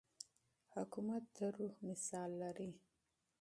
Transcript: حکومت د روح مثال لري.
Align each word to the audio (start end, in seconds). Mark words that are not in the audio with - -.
حکومت 0.75 1.23
د 1.35 1.37
روح 1.55 1.75
مثال 1.89 2.29
لري. 2.41 2.71